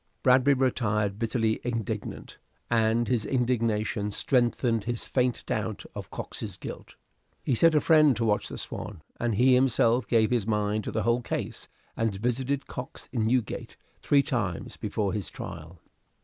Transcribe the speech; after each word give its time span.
Bradbury 0.23 0.55
retired, 0.55 1.19
bitterly 1.19 1.59
indignant, 1.63 2.39
and 2.71 3.07
his 3.07 3.23
indignation 3.23 4.09
strengthened 4.09 4.85
his 4.85 5.05
faint 5.05 5.45
doubt 5.45 5.85
of 5.93 6.09
Cox's 6.09 6.57
guilt. 6.57 6.95
He 7.43 7.53
set 7.53 7.75
a 7.75 7.79
friend 7.81 8.15
to 8.15 8.25
watch 8.25 8.49
the 8.49 8.57
"Swan," 8.57 9.03
and 9.19 9.35
he 9.35 9.53
himself 9.53 10.07
gave 10.07 10.31
his 10.31 10.47
mind 10.47 10.85
to 10.85 10.91
the 10.91 11.03
whole 11.03 11.21
case, 11.21 11.67
and 11.95 12.15
visited 12.15 12.65
Cox 12.65 13.09
in 13.13 13.21
Newgate 13.25 13.77
three 14.01 14.23
times 14.23 14.75
before 14.75 15.13
his 15.13 15.29
trial. 15.29 15.77